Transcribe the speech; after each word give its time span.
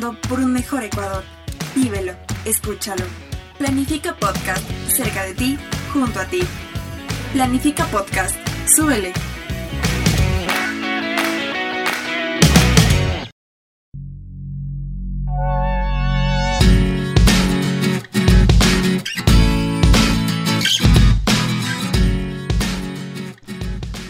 por 0.00 0.38
un 0.38 0.52
mejor 0.52 0.84
Ecuador. 0.84 1.24
Vívelo, 1.74 2.12
escúchalo. 2.44 3.02
Planifica 3.58 4.14
Podcast, 4.14 4.64
cerca 4.86 5.24
de 5.24 5.34
ti, 5.34 5.58
junto 5.92 6.20
a 6.20 6.24
ti. 6.24 6.40
Planifica 7.32 7.84
Podcast, 7.86 8.36
súbele. 8.76 9.12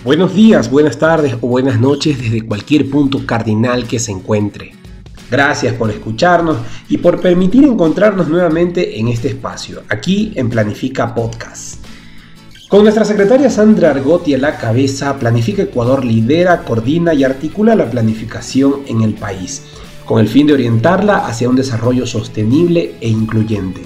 Buenos 0.05 0.35
días, 0.35 0.71
buenas 0.71 0.99
tardes 0.99 1.35
o 1.41 1.49
buenas 1.49 1.81
noches 1.81 2.19
desde 2.19 2.45
cualquier 2.45 2.89
punto 2.91 3.25
cardinal 3.27 3.87
que 3.87 3.99
se 3.99 4.13
encuentre. 4.13 4.78
Gracias 5.31 5.75
por 5.75 5.91
escucharnos 5.91 6.57
y 6.89 6.99
por 6.99 7.21
permitir 7.21 7.65
encontrarnos 7.65 8.29
nuevamente 8.29 8.99
en 8.99 9.09
este 9.09 9.29
espacio, 9.29 9.83
aquí 9.89 10.33
en 10.37 10.49
Planifica 10.49 11.15
Podcast. 11.15 11.85
Con 12.69 12.83
nuestra 12.83 13.05
secretaria 13.05 13.51
Sandra 13.51 13.91
Argotti 13.91 14.35
a 14.35 14.39
la 14.39 14.57
cabeza, 14.57 15.19
Planifica 15.19 15.63
Ecuador 15.63 16.05
lidera, 16.05 16.65
coordina 16.65 17.15
y 17.15 17.25
articula 17.25 17.75
la 17.75 17.91
planificación 17.91 18.83
en 18.87 19.03
el 19.03 19.15
país, 19.15 19.65
con 20.05 20.21
el 20.21 20.29
fin 20.29 20.47
de 20.47 20.55
orientarla 20.55 21.27
hacia 21.27 21.49
un 21.49 21.57
desarrollo 21.57 22.07
sostenible 22.07 22.95
e 23.01 23.09
incluyente. 23.09 23.83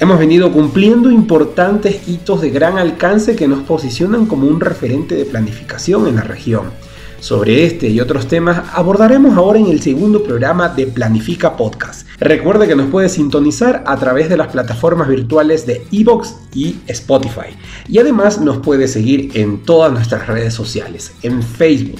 Hemos 0.00 0.18
venido 0.18 0.52
cumpliendo 0.52 1.08
importantes 1.08 2.08
hitos 2.08 2.40
de 2.40 2.50
gran 2.50 2.78
alcance 2.78 3.36
que 3.36 3.46
nos 3.46 3.62
posicionan 3.62 4.26
como 4.26 4.48
un 4.48 4.60
referente 4.60 5.14
de 5.14 5.24
planificación 5.24 6.08
en 6.08 6.16
la 6.16 6.22
región. 6.22 6.64
Sobre 7.24 7.64
este 7.64 7.88
y 7.88 8.00
otros 8.00 8.28
temas 8.28 8.64
abordaremos 8.74 9.34
ahora 9.38 9.58
en 9.58 9.68
el 9.68 9.80
segundo 9.80 10.22
programa 10.22 10.68
de 10.68 10.86
Planifica 10.86 11.56
Podcast. 11.56 12.06
Recuerde 12.20 12.68
que 12.68 12.76
nos 12.76 12.90
puede 12.90 13.08
sintonizar 13.08 13.82
a 13.86 13.96
través 13.96 14.28
de 14.28 14.36
las 14.36 14.48
plataformas 14.48 15.08
virtuales 15.08 15.64
de 15.64 15.86
Evox 15.90 16.34
y 16.52 16.76
Spotify. 16.86 17.56
Y 17.88 17.96
además 17.96 18.42
nos 18.42 18.58
puede 18.58 18.88
seguir 18.88 19.30
en 19.32 19.62
todas 19.62 19.90
nuestras 19.90 20.26
redes 20.26 20.52
sociales, 20.52 21.14
en 21.22 21.42
Facebook, 21.42 21.98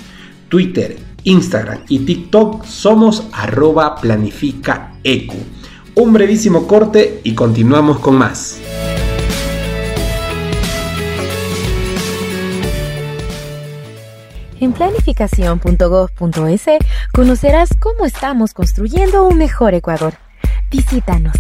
Twitter, 0.51 0.99
Instagram 1.23 1.79
y 1.89 2.01
TikTok 2.01 2.67
somos 2.67 3.25
arroba 3.33 3.97
planificaecu. 3.97 5.39
Un 5.95 6.13
brevísimo 6.13 6.67
corte 6.67 7.23
y 7.25 7.35
continuamos 7.35 7.99
con 7.99 8.17
más. 8.17 8.61
En 14.65 14.73
planificación.gov.es 14.73 16.65
conocerás 17.13 17.69
cómo 17.79 18.07
estamos 18.07 18.55
construyendo 18.55 19.27
un 19.27 19.37
mejor 19.37 19.75
Ecuador. 19.75 20.15
Visítanos. 20.71 21.35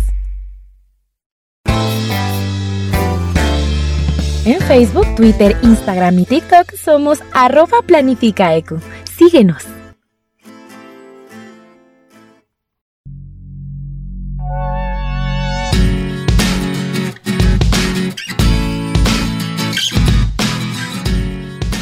En 4.45 4.61
Facebook, 4.61 5.07
Twitter, 5.17 5.57
Instagram 5.63 6.19
y 6.19 6.27
TikTok 6.27 6.75
somos 6.75 7.21
arroba 7.33 7.81
planificaecu. 7.87 8.79
Síguenos. 9.17 9.74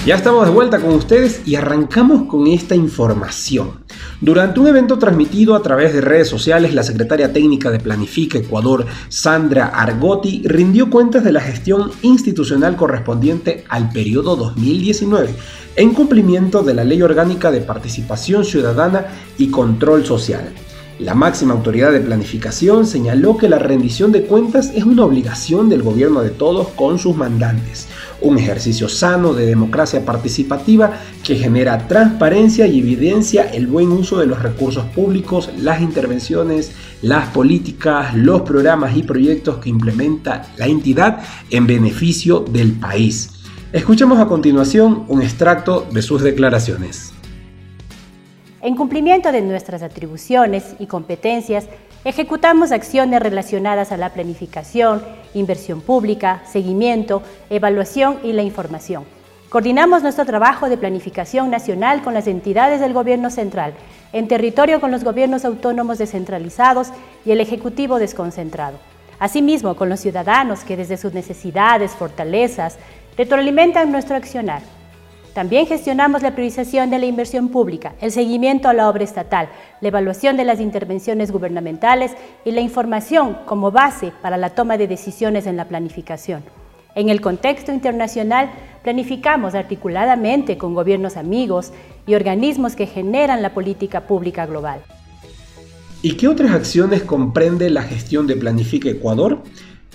Ya 0.05 0.17
estamos 0.17 0.45
de 0.45 0.51
vuelta 0.51 0.81
con 0.81 0.95
ustedes 0.95 1.43
y 1.47 1.55
arrancamos 1.55 2.25
con 2.25 2.49
esta 2.49 2.75
información. 2.75 3.85
Durante 4.21 4.59
un 4.59 4.67
evento 4.67 4.99
transmitido 4.99 5.55
a 5.55 5.63
través 5.63 5.95
de 5.95 6.01
redes 6.01 6.27
sociales, 6.27 6.75
la 6.75 6.83
secretaria 6.83 7.33
técnica 7.33 7.71
de 7.71 7.79
Planifica 7.79 8.37
Ecuador, 8.37 8.85
Sandra 9.09 9.67
Argotti, 9.67 10.43
rindió 10.45 10.91
cuentas 10.91 11.23
de 11.23 11.31
la 11.31 11.41
gestión 11.41 11.93
institucional 12.03 12.75
correspondiente 12.75 13.65
al 13.69 13.91
periodo 13.91 14.35
2019, 14.35 15.37
en 15.77 15.95
cumplimiento 15.95 16.65
de 16.65 16.75
la 16.75 16.83
Ley 16.83 17.01
Orgánica 17.01 17.53
de 17.53 17.61
Participación 17.61 18.45
Ciudadana 18.45 19.07
y 19.39 19.53
Control 19.53 20.05
Social. 20.05 20.53
La 21.03 21.15
máxima 21.15 21.53
autoridad 21.53 21.91
de 21.91 21.99
planificación 21.99 22.87
señaló 22.87 23.37
que 23.37 23.49
la 23.49 23.59
rendición 23.59 24.13
de 24.13 24.23
cuentas 24.23 24.71
es 24.73 24.85
una 24.85 25.05
obligación 25.05 25.69
del 25.69 25.83
gobierno 25.83 26.21
de 26.21 26.31
todos 26.31 26.69
con 26.69 27.01
sus 27.01 27.17
mandantes, 27.17 27.89
un 28.21 28.39
ejercicio 28.39 28.89
sano 28.89 29.35
de 29.35 29.47
democracia 29.47 30.05
participativa 30.05 30.93
que 31.25 31.35
genera 31.35 31.89
transparencia 31.89 32.69
y 32.69 32.79
evidencia 32.79 33.43
el 33.43 33.67
buen 33.67 33.91
uso 33.91 34.21
de 34.21 34.27
los 34.27 34.41
recursos 34.45 34.85
públicos, 34.95 35.51
las 35.59 35.81
intervenciones, 35.81 36.71
las 37.03 37.31
políticas, 37.31 38.15
los 38.15 38.43
programas 38.43 38.97
y 38.97 39.03
proyectos 39.03 39.57
que 39.57 39.71
implementa 39.71 40.53
la 40.57 40.69
entidad 40.69 41.19
en 41.51 41.67
beneficio 41.67 42.45
del 42.49 42.75
país. 42.75 43.31
Escuchemos 43.73 44.21
a 44.21 44.27
continuación 44.27 45.03
un 45.09 45.21
extracto 45.21 45.85
de 45.93 46.01
sus 46.01 46.23
declaraciones. 46.23 47.13
En 48.63 48.77
cumplimiento 48.77 49.33
de 49.33 49.43
nuestras 49.43 49.83
atribuciones 49.83 50.77
y 50.79 50.87
competencias, 50.87 51.67
Ejecutamos 52.05 52.73
acciones 52.73 53.23
relacionadas 53.23 53.93
a 53.93 53.97
la 53.97 54.11
planificación, 54.11 55.05
inversión 55.35 55.81
pública, 55.81 56.43
seguimiento, 56.51 57.23
evaluación 57.49 58.19
y 58.25 58.33
la 58.33 58.43
información. 58.43 59.05
Coordinamos 59.51 60.03
nuestro 60.03 60.25
trabajo 60.25 60.69
de 60.69 60.77
planificación 60.77 61.49
nacional 61.49 62.03
con 62.03 62.13
las 62.13 62.27
entidades 62.27 62.81
del 62.81 62.93
Gobierno 62.93 63.31
central, 63.31 63.75
en 64.13 64.27
territorio 64.27 64.81
con 64.81 64.91
los 64.91 65.05
gobiernos 65.05 65.45
autónomos 65.45 65.99
descentralizados 65.99 66.89
y 67.25 67.31
el 67.31 67.41
Ejecutivo 67.41 68.01
desconcentrado. 68.01 68.79
Asimismo, 69.21 69.77
con 69.77 69.89
los 69.89 70.01
ciudadanos 70.01 70.65
que 70.65 70.77
desde 70.77 70.97
sus 70.97 71.13
necesidades, 71.13 71.93
fortalezas, 71.93 72.79
retroalimentan 73.17 73.93
nuestro 73.93 74.17
accionar 74.17 74.63
también 75.35 75.67
gestionamos 75.67 76.23
la 76.23 76.33
priorización 76.33 76.89
de 76.91 76.99
la 76.99 77.07
inversión 77.07 77.49
pública, 77.49 77.95
el 78.01 78.13
seguimiento 78.13 78.69
a 78.69 78.75
la 78.75 78.89
obra 78.89 79.05
estatal, 79.05 79.49
la 79.81 79.89
evaluación 79.89 80.37
de 80.37 80.45
las 80.45 80.61
intervenciones 80.61 81.33
gubernamentales 81.33 82.13
y 82.45 82.51
la 82.51 82.61
información 82.61 83.39
como 83.47 83.71
base 83.71 84.13
para 84.21 84.37
la 84.37 84.51
toma 84.51 84.77
de 84.77 84.89
decisiones 84.89 85.47
en 85.47 85.57
la 85.57 85.67
planificación. 85.67 86.43
En 86.95 87.09
el 87.09 87.23
contexto 87.23 87.73
internacional, 87.73 88.51
planificamos 88.83 89.55
articuladamente 89.55 90.59
con 90.59 90.75
gobiernos 90.75 91.17
amigos 91.17 91.73
y 92.07 92.15
organismos 92.15 92.77
que 92.77 92.87
generan 92.87 93.41
la 93.41 93.55
política 93.55 94.03
pública 94.03 94.45
global. 94.45 94.83
¿Y 96.03 96.17
qué 96.17 96.29
otras 96.29 96.51
acciones 96.51 97.03
comprende 97.03 97.71
la 97.71 97.83
gestión 97.83 98.27
de 98.27 98.37
Planifica 98.37 98.91
Ecuador? 98.91 99.39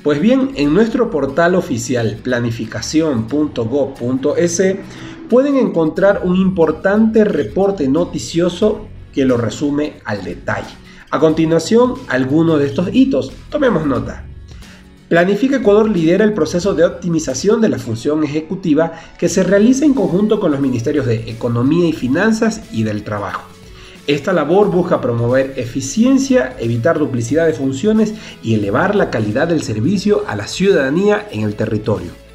Pues 0.04 0.22
bien, 0.22 0.52
en 0.56 0.74
nuestro 0.74 1.12
portal 1.12 1.54
oficial 1.54 2.18
planificación.gov.es 2.24 4.64
pueden 5.30 5.58
encontrar 5.58 6.22
un 6.24 6.36
importante 6.36 7.24
reporte 7.24 7.88
noticioso 7.88 8.88
que 9.14 9.26
lo 9.26 9.38
resume 9.38 9.94
al 10.06 10.24
detalle. 10.24 10.74
A 11.10 11.20
continuación, 11.20 11.94
algunos 12.08 12.60
de 12.60 12.68
estos 12.68 12.90
hitos. 12.94 13.32
Tomemos 13.50 13.86
nota. 13.86 14.26
Planifica 15.10 15.56
Ecuador 15.56 15.90
lidera 15.90 16.26
el 16.26 16.34
proceso 16.34 16.74
de 16.74 16.84
optimización 16.84 17.62
de 17.62 17.70
la 17.70 17.80
función 17.80 18.26
ejecutiva 18.26 18.92
que 19.18 19.30
se 19.30 19.44
realiza 19.44 19.86
en 19.86 19.94
conjunto 19.94 20.42
con 20.42 20.52
los 20.52 20.60
ministerios 20.60 21.06
de 21.06 21.30
Economía 21.30 21.88
y 21.88 21.94
Finanzas 21.94 22.62
y 22.74 22.84
del 22.84 23.04
Trabajo. 23.04 23.44
Esta 24.06 24.34
labor 24.34 24.70
busca 24.70 25.00
promover 25.00 25.54
eficiencia, 25.56 26.56
evitar 26.60 27.00
duplicidad 27.00 27.46
de 27.46 27.54
funciones 27.54 28.14
y 28.44 28.54
elevar 28.54 28.96
la 28.96 29.10
calidad 29.10 29.48
del 29.48 29.64
servicio 29.64 30.26
a 30.28 30.36
la 30.36 30.48
ciudadanía 30.48 31.28
en 31.32 31.42
el 31.42 31.56
territorio. 31.56 32.27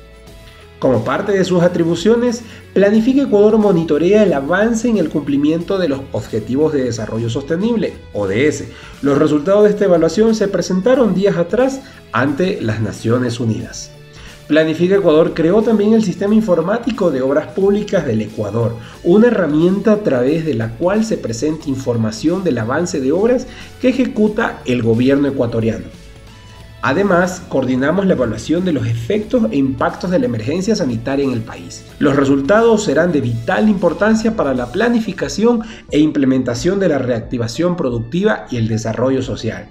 Como 0.82 1.04
parte 1.04 1.30
de 1.30 1.44
sus 1.44 1.62
atribuciones, 1.62 2.42
Planifica 2.74 3.22
Ecuador 3.22 3.56
monitorea 3.56 4.24
el 4.24 4.32
avance 4.32 4.88
en 4.88 4.96
el 4.96 5.10
cumplimiento 5.10 5.78
de 5.78 5.88
los 5.88 6.00
Objetivos 6.10 6.72
de 6.72 6.82
Desarrollo 6.82 7.30
Sostenible, 7.30 7.94
ODS. 8.12 8.64
Los 9.00 9.16
resultados 9.16 9.62
de 9.62 9.70
esta 9.70 9.84
evaluación 9.84 10.34
se 10.34 10.48
presentaron 10.48 11.14
días 11.14 11.36
atrás 11.36 11.82
ante 12.10 12.60
las 12.60 12.80
Naciones 12.80 13.38
Unidas. 13.38 13.92
Planifica 14.48 14.96
Ecuador 14.96 15.34
creó 15.34 15.62
también 15.62 15.92
el 15.92 16.02
Sistema 16.02 16.34
Informático 16.34 17.12
de 17.12 17.22
Obras 17.22 17.46
Públicas 17.52 18.04
del 18.04 18.20
Ecuador, 18.20 18.74
una 19.04 19.28
herramienta 19.28 19.92
a 19.92 19.98
través 19.98 20.44
de 20.44 20.54
la 20.54 20.70
cual 20.70 21.04
se 21.04 21.16
presenta 21.16 21.68
información 21.68 22.42
del 22.42 22.58
avance 22.58 23.00
de 23.00 23.12
obras 23.12 23.46
que 23.80 23.90
ejecuta 23.90 24.62
el 24.64 24.82
gobierno 24.82 25.28
ecuatoriano. 25.28 26.01
Además, 26.84 27.40
coordinamos 27.48 28.06
la 28.06 28.14
evaluación 28.14 28.64
de 28.64 28.72
los 28.72 28.88
efectos 28.88 29.44
e 29.52 29.56
impactos 29.56 30.10
de 30.10 30.18
la 30.18 30.26
emergencia 30.26 30.74
sanitaria 30.74 31.24
en 31.24 31.30
el 31.30 31.40
país. 31.40 31.84
Los 32.00 32.16
resultados 32.16 32.82
serán 32.82 33.12
de 33.12 33.20
vital 33.20 33.68
importancia 33.68 34.34
para 34.34 34.52
la 34.52 34.72
planificación 34.72 35.62
e 35.92 36.00
implementación 36.00 36.80
de 36.80 36.88
la 36.88 36.98
reactivación 36.98 37.76
productiva 37.76 38.46
y 38.50 38.56
el 38.56 38.66
desarrollo 38.66 39.22
social. 39.22 39.68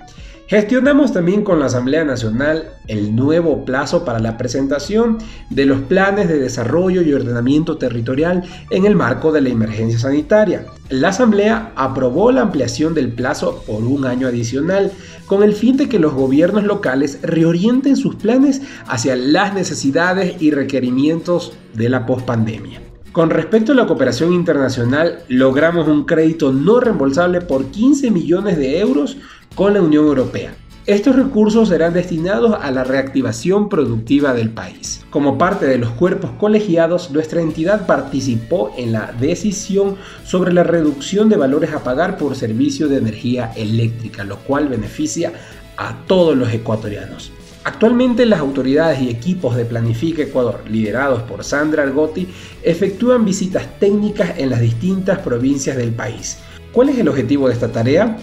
Gestionamos 0.52 1.14
también 1.14 1.46
con 1.46 1.62
la 1.62 1.68
Asamblea 1.68 2.04
Nacional 2.04 2.74
el 2.90 3.16
nuevo 3.16 3.64
plazo 3.64 4.04
para 4.04 4.20
la 4.20 4.38
presentación 4.38 5.18
de 5.50 5.66
los 5.66 5.80
planes 5.80 6.28
de 6.28 6.40
desarrollo 6.40 7.02
y 7.04 7.14
ordenamiento 7.14 7.78
territorial 7.78 8.44
en 8.70 8.86
el 8.86 8.98
marco 8.98 9.32
de 9.32 9.40
la 9.40 9.48
emergencia 9.48 9.98
sanitaria. 9.98 10.66
La 10.90 11.08
Asamblea 11.08 11.72
aprobó 11.78 12.34
la 12.34 12.42
ampliación 12.42 12.94
del 12.94 13.14
plazo 13.14 13.64
por 13.66 13.86
un 13.86 14.06
año 14.06 14.28
adicional 14.28 14.92
con 15.26 15.42
el 15.42 15.54
fin 15.54 15.78
de 15.78 15.88
que 15.88 16.00
los 16.00 16.14
gobiernos 16.14 16.66
locales 16.66 17.20
reorienten 17.22 17.96
sus 17.96 18.16
planes 18.16 18.62
hacia 18.88 19.16
las 19.16 19.54
necesidades 19.54 20.42
y 20.42 20.52
requerimientos 20.52 21.54
de 21.76 21.88
la 21.88 22.06
pospandemia. 22.06 22.82
Con 23.14 23.30
respecto 23.30 23.74
a 23.74 23.76
la 23.76 23.88
cooperación 23.88 24.32
internacional, 24.32 25.20
logramos 25.28 25.88
un 25.90 26.06
crédito 26.06 26.54
no 26.54 26.80
reembolsable 26.80 27.42
por 27.42 27.66
15 27.66 28.10
millones 28.10 28.58
de 28.58 28.80
euros 28.80 29.18
con 29.56 29.74
la 29.74 29.82
Unión 29.82 30.06
Europea. 30.06 30.56
Estos 30.88 31.16
recursos 31.16 31.70
serán 31.70 31.94
destinados 31.94 32.58
a 32.60 32.72
la 32.72 32.84
reactivación 32.84 33.70
productiva 33.70 34.34
del 34.34 34.50
país. 34.50 35.06
Como 35.12 35.38
parte 35.38 35.68
de 35.68 35.78
los 35.78 35.92
cuerpos 35.92 36.32
colegiados, 36.40 37.12
nuestra 37.12 37.42
entidad 37.42 37.86
participó 37.86 38.74
en 38.78 38.94
la 38.94 39.12
decisión 39.20 39.98
sobre 40.24 40.54
la 40.54 40.64
reducción 40.64 41.30
de 41.30 41.38
valores 41.38 41.74
a 41.74 41.84
pagar 41.84 42.18
por 42.18 42.36
servicio 42.36 42.88
de 42.88 42.98
energía 42.98 43.52
eléctrica, 43.56 44.24
lo 44.24 44.38
cual 44.38 44.70
beneficia 44.70 45.34
a 45.78 45.98
todos 46.08 46.36
los 46.36 46.52
ecuatorianos. 46.52 47.32
Actualmente 47.64 48.26
las 48.26 48.40
autoridades 48.40 49.00
y 49.02 49.10
equipos 49.10 49.56
de 49.56 49.66
Planifica 49.66 50.24
Ecuador, 50.24 50.62
liderados 50.68 51.22
por 51.24 51.44
Sandra 51.44 51.84
Argotti, 51.84 52.28
efectúan 52.64 53.24
visitas 53.24 53.68
técnicas 53.80 54.40
en 54.40 54.50
las 54.50 54.62
distintas 54.62 55.20
provincias 55.20 55.78
del 55.78 55.92
país. 55.92 56.40
¿Cuál 56.72 56.90
es 56.90 56.98
el 56.98 57.08
objetivo 57.08 57.48
de 57.48 57.54
esta 57.54 57.72
tarea? 57.72 58.18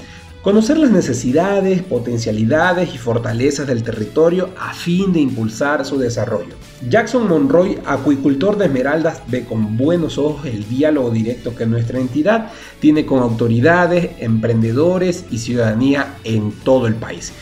Conocer 0.49 0.79
las 0.79 0.91
necesidades, 0.91 1.83
potencialidades 1.83 2.95
y 2.95 2.97
fortalezas 2.97 3.67
del 3.67 3.83
territorio 3.83 4.49
a 4.59 4.73
fin 4.73 5.13
de 5.13 5.21
impulsar 5.21 5.85
su 5.85 5.99
desarrollo. 5.99 6.55
Jackson 6.89 7.29
Monroy, 7.29 7.79
acuicultor 7.85 8.57
de 8.57 8.65
Esmeraldas, 8.65 9.21
ve 9.27 9.45
con 9.45 9.77
buenos 9.77 10.17
ojos 10.17 10.47
el 10.47 10.67
diálogo 10.67 11.11
directo 11.11 11.55
que 11.55 11.67
nuestra 11.67 11.99
entidad 11.99 12.51
tiene 12.81 13.05
con 13.05 13.23
autoridades, 13.23 14.13
emprendedores 14.21 15.27
y 15.31 15.37
ciudadanía 15.37 16.15
en 16.25 16.53
todo 16.53 16.87
el 16.87 16.95
país. 16.95 17.35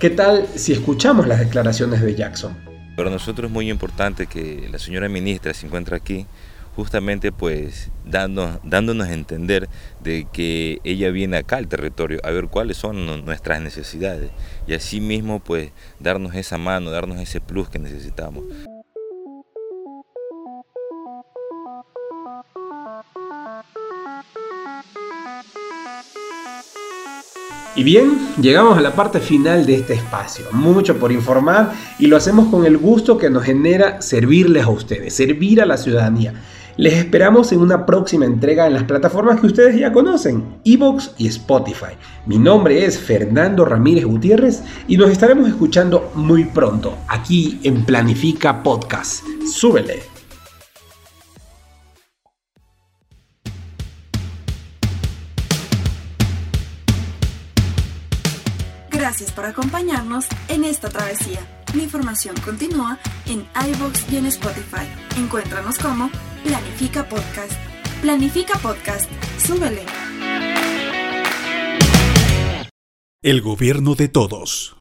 ¿Qué 0.00 0.08
tal 0.08 0.46
si 0.54 0.72
escuchamos 0.72 1.26
las 1.26 1.40
declaraciones 1.40 2.00
de 2.00 2.14
Jackson? 2.14 2.56
Para 2.96 3.10
nosotros 3.10 3.48
es 3.48 3.52
muy 3.52 3.68
importante 3.68 4.26
que 4.26 4.70
la 4.72 4.78
señora 4.78 5.10
ministra 5.10 5.52
se 5.52 5.66
encuentre 5.66 5.96
aquí 5.96 6.26
justamente 6.76 7.32
pues 7.32 7.90
dándonos, 8.04 9.08
a 9.08 9.12
entender 9.12 9.68
de 10.02 10.26
que 10.32 10.80
ella 10.84 11.10
viene 11.10 11.36
acá 11.36 11.56
al 11.56 11.68
territorio 11.68 12.20
a 12.24 12.30
ver 12.30 12.48
cuáles 12.48 12.76
son 12.76 13.24
nuestras 13.24 13.60
necesidades 13.60 14.30
y 14.66 14.74
así 14.74 15.00
mismo 15.00 15.40
pues 15.40 15.70
darnos 16.00 16.34
esa 16.34 16.58
mano, 16.58 16.90
darnos 16.90 17.18
ese 17.18 17.40
plus 17.40 17.68
que 17.68 17.78
necesitamos. 17.78 18.44
Y 27.76 27.82
bien, 27.82 28.28
llegamos 28.40 28.78
a 28.78 28.80
la 28.80 28.94
parte 28.94 29.18
final 29.18 29.66
de 29.66 29.74
este 29.74 29.94
espacio. 29.94 30.44
Mucho 30.52 30.96
por 30.96 31.10
informar 31.10 31.72
y 31.98 32.06
lo 32.06 32.16
hacemos 32.16 32.46
con 32.46 32.64
el 32.64 32.78
gusto 32.78 33.18
que 33.18 33.30
nos 33.30 33.42
genera 33.42 34.00
servirles 34.00 34.62
a 34.62 34.68
ustedes, 34.68 35.12
servir 35.12 35.60
a 35.60 35.66
la 35.66 35.76
ciudadanía. 35.76 36.34
Les 36.76 36.94
esperamos 36.94 37.52
en 37.52 37.60
una 37.60 37.86
próxima 37.86 38.24
entrega 38.24 38.66
en 38.66 38.74
las 38.74 38.82
plataformas 38.82 39.40
que 39.40 39.46
ustedes 39.46 39.78
ya 39.78 39.92
conocen, 39.92 40.58
Evox 40.64 41.12
y 41.18 41.28
Spotify. 41.28 41.94
Mi 42.26 42.36
nombre 42.36 42.84
es 42.84 42.98
Fernando 42.98 43.64
Ramírez 43.64 44.04
Gutiérrez 44.04 44.62
y 44.88 44.96
nos 44.96 45.10
estaremos 45.10 45.48
escuchando 45.48 46.10
muy 46.14 46.44
pronto 46.44 46.98
aquí 47.08 47.60
en 47.62 47.84
Planifica 47.84 48.62
Podcast. 48.64 49.24
Súbele. 49.52 50.02
Gracias 58.90 59.30
por 59.30 59.44
acompañarnos 59.44 60.26
en 60.48 60.64
esta 60.64 60.88
travesía. 60.88 61.38
La 61.72 61.82
información 61.82 62.34
continúa 62.44 62.98
en 63.26 63.46
iVoox 63.68 64.12
y 64.12 64.16
en 64.16 64.26
Spotify. 64.26 64.88
Encuéntranos 65.18 65.78
como 65.78 66.10
Planifica 66.44 67.08
Podcast. 67.08 67.52
Planifica 68.02 68.58
Podcast. 68.58 69.10
Súbele. 69.38 69.80
El 73.22 73.40
gobierno 73.40 73.94
de 73.94 74.08
todos. 74.08 74.76